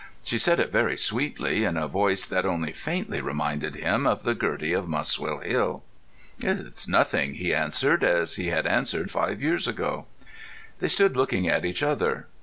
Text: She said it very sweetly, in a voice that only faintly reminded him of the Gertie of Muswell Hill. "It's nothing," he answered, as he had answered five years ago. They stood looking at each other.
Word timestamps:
She 0.23 0.39
said 0.39 0.59
it 0.59 0.71
very 0.71 0.97
sweetly, 0.97 1.63
in 1.63 1.77
a 1.77 1.87
voice 1.87 2.25
that 2.25 2.43
only 2.43 2.71
faintly 2.71 3.21
reminded 3.21 3.75
him 3.75 4.07
of 4.07 4.23
the 4.23 4.33
Gertie 4.33 4.73
of 4.73 4.87
Muswell 4.87 5.41
Hill. 5.41 5.83
"It's 6.39 6.87
nothing," 6.87 7.35
he 7.35 7.53
answered, 7.53 8.03
as 8.03 8.35
he 8.35 8.47
had 8.47 8.65
answered 8.65 9.11
five 9.11 9.43
years 9.43 9.67
ago. 9.67 10.07
They 10.79 10.87
stood 10.87 11.15
looking 11.15 11.47
at 11.47 11.65
each 11.65 11.83
other. 11.83 12.25